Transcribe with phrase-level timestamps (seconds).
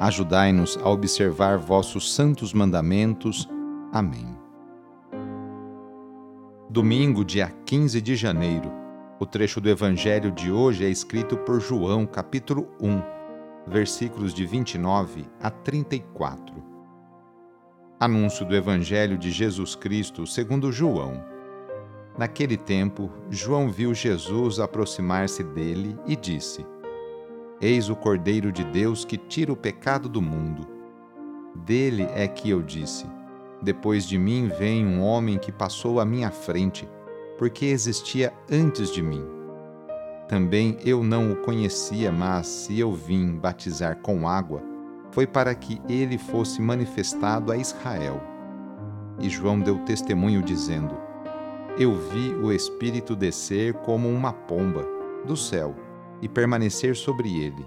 [0.00, 3.46] Ajudai-nos a observar vossos santos mandamentos.
[3.92, 4.34] Amém.
[6.70, 8.72] Domingo, dia 15 de janeiro.
[9.18, 13.20] O trecho do Evangelho de hoje é escrito por João, capítulo 1
[13.66, 16.54] versículos de 29 a 34.
[18.00, 21.22] Anúncio do Evangelho de Jesus Cristo segundo João.
[22.16, 26.64] Naquele tempo, João viu Jesus aproximar-se dele e disse:
[27.60, 30.66] Eis o Cordeiro de Deus que tira o pecado do mundo.
[31.54, 33.06] Dele é que eu disse:
[33.60, 36.88] Depois de mim vem um homem que passou à minha frente,
[37.38, 39.40] porque existia antes de mim
[40.30, 44.62] também eu não o conhecia, mas se eu vim batizar com água,
[45.10, 48.22] foi para que ele fosse manifestado a Israel.
[49.18, 50.96] E João deu testemunho dizendo:
[51.76, 54.86] Eu vi o Espírito descer como uma pomba
[55.26, 55.74] do céu
[56.20, 57.66] e permanecer sobre ele.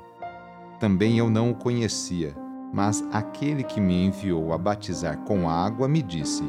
[0.80, 2.36] Também eu não o conhecia,
[2.74, 6.44] mas aquele que me enviou a batizar com água me disse: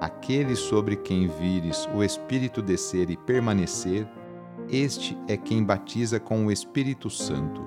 [0.00, 4.08] Aquele sobre quem vires o Espírito descer e permanecer,
[4.68, 7.62] este é quem batiza com o Espírito Santo.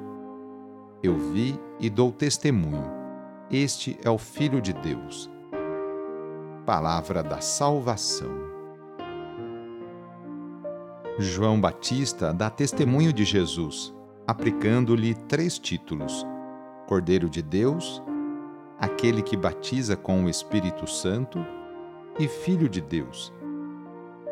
[1.03, 2.91] Eu vi e dou testemunho.
[3.51, 5.29] Este é o Filho de Deus.
[6.65, 8.56] Palavra da Salvação.
[11.19, 13.91] João Batista dá testemunho de Jesus,
[14.27, 16.23] aplicando-lhe três títulos:
[16.87, 18.03] Cordeiro de Deus,
[18.79, 21.43] aquele que batiza com o Espírito Santo
[22.19, 23.33] e Filho de Deus.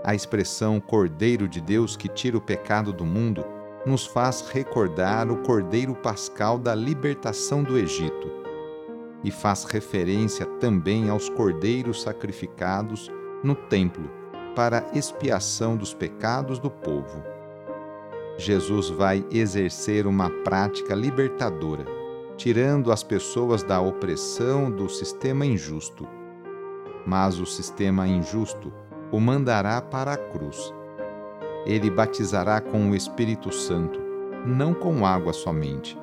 [0.03, 3.43] A expressão Cordeiro de Deus que tira o pecado do mundo
[3.83, 8.31] nos faz recordar o Cordeiro Pascal da libertação do Egito
[9.23, 13.09] e faz referência também aos cordeiros sacrificados
[13.43, 14.07] no templo
[14.55, 17.21] para expiação dos pecados do povo.
[18.37, 21.85] Jesus vai exercer uma prática libertadora,
[22.35, 26.07] tirando as pessoas da opressão do sistema injusto.
[27.05, 28.73] Mas o sistema injusto
[29.11, 30.73] o mandará para a cruz.
[31.65, 33.99] Ele batizará com o Espírito Santo,
[34.45, 35.97] não com água somente.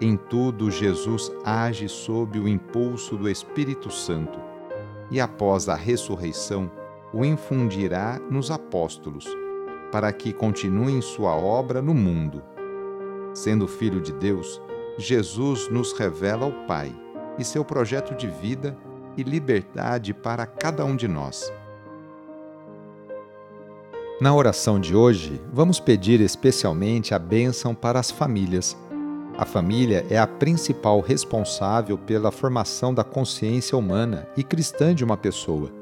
[0.00, 4.40] Em tudo, Jesus age sob o impulso do Espírito Santo
[5.10, 6.70] e, após a ressurreição,
[7.12, 9.26] o infundirá nos apóstolos,
[9.90, 12.42] para que continuem sua obra no mundo.
[13.34, 14.60] Sendo Filho de Deus,
[14.98, 16.94] Jesus nos revela o Pai
[17.38, 18.76] e seu projeto de vida
[19.16, 21.52] e liberdade para cada um de nós.
[24.20, 28.76] Na oração de hoje, vamos pedir especialmente a bênção para as famílias.
[29.36, 35.16] A família é a principal responsável pela formação da consciência humana e cristã de uma
[35.16, 35.81] pessoa.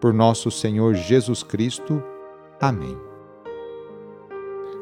[0.00, 2.02] Por nosso Senhor Jesus Cristo.
[2.58, 2.96] Amém.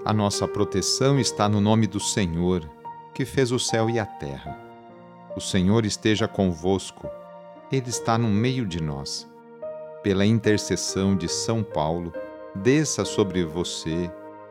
[0.05, 2.63] A nossa proteção está no nome do Senhor,
[3.13, 4.57] que fez o céu e a terra.
[5.37, 7.11] O Senhor esteja convosco,
[7.73, 9.29] Ele está no meio de nós
[10.05, 12.13] pela intercessão de São Paulo,
[12.55, 14.09] desça sobre você,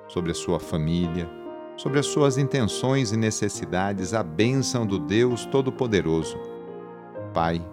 [0.10, 1.30] sobre a sua família,
[1.78, 6.38] sobre as suas intenções e necessidades a bênção do Deus Todo-Poderoso,
[7.34, 7.66] Pai,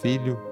[0.00, 0.51] Filho